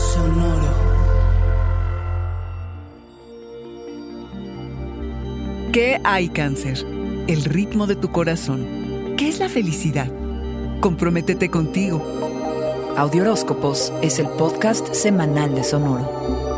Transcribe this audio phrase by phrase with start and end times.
[0.00, 0.72] Sonoro.
[5.72, 6.84] ¿Qué hay cáncer?
[7.28, 8.66] El ritmo de tu corazón.
[9.18, 10.10] ¿Qué es la felicidad?
[10.80, 12.02] Comprométete contigo.
[12.96, 16.49] Audioróscopos es el podcast semanal de Sonoro.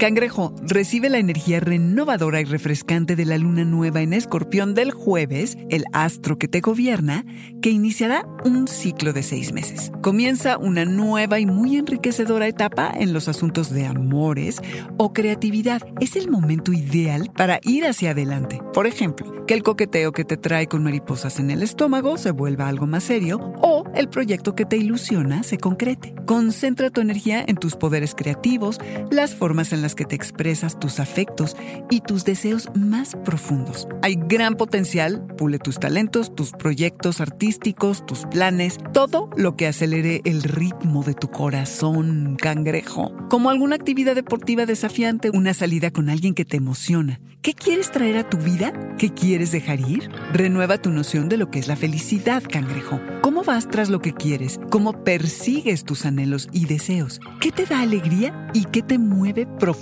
[0.00, 5.58] Cangrejo, recibe la energía renovadora y refrescante de la luna nueva en Escorpión del jueves,
[5.68, 7.26] el astro que te gobierna,
[7.60, 9.92] que iniciará un ciclo de seis meses.
[10.00, 14.62] Comienza una nueva y muy enriquecedora etapa en los asuntos de amores
[14.96, 15.82] o creatividad.
[16.00, 18.62] Es el momento ideal para ir hacia adelante.
[18.72, 22.68] Por ejemplo, que el coqueteo que te trae con mariposas en el estómago se vuelva
[22.68, 26.14] algo más serio o el proyecto que te ilusiona se concrete.
[26.24, 28.78] Concentra tu energía en tus poderes creativos,
[29.10, 31.56] las formas en las que te expresas tus afectos
[31.90, 33.88] y tus deseos más profundos.
[34.02, 40.22] Hay gran potencial, pule tus talentos, tus proyectos artísticos, tus planes, todo lo que acelere
[40.24, 43.12] el ritmo de tu corazón, cangrejo.
[43.28, 47.20] Como alguna actividad deportiva desafiante, una salida con alguien que te emociona.
[47.42, 48.72] ¿Qué quieres traer a tu vida?
[48.98, 50.10] ¿Qué quieres dejar ir?
[50.34, 53.00] Renueva tu noción de lo que es la felicidad, cangrejo.
[53.22, 54.60] ¿Cómo vas tras lo que quieres?
[54.70, 57.18] ¿Cómo persigues tus anhelos y deseos?
[57.40, 59.79] ¿Qué te da alegría y qué te mueve profundamente?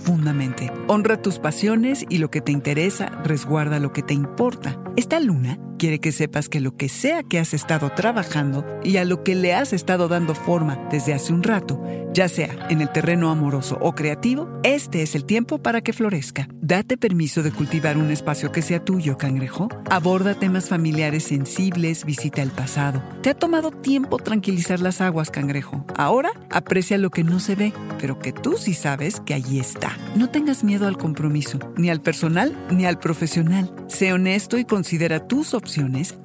[0.86, 4.78] Honra tus pasiones y lo que te interesa, resguarda lo que te importa.
[4.96, 9.04] Esta luna quiere que sepas que lo que sea que has estado trabajando y a
[9.04, 11.82] lo que le has estado dando forma desde hace un rato,
[12.12, 16.48] ya sea en el terreno amoroso o creativo, este es el tiempo para que florezca.
[16.60, 19.68] Date permiso de cultivar un espacio que sea tuyo, cangrejo.
[19.88, 23.02] Aborda temas familiares sensibles, visita el pasado.
[23.22, 25.86] Te ha tomado tiempo tranquilizar las aguas, cangrejo.
[25.96, 29.96] Ahora aprecia lo que no se ve, pero que tú sí sabes que allí está.
[30.16, 33.72] No tengas miedo al compromiso, ni al personal ni al profesional.
[33.86, 35.54] Sé honesto y considera tus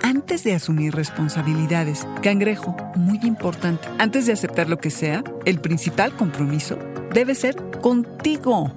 [0.02, 2.08] antes de asumir responsabilidades.
[2.22, 3.88] Cangrejo, muy importante.
[4.00, 6.78] Antes de aceptar lo que sea, el principal compromiso
[7.14, 8.72] debe ser contigo.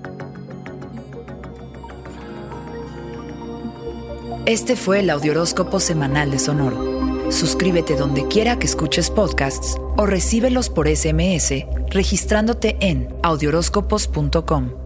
[4.44, 7.30] Este fue el Audioróscopo semanal de Sonoro.
[7.30, 14.85] Suscríbete donde quiera que escuches podcasts o recíbelos por SMS registrándote en audioróscopos.com.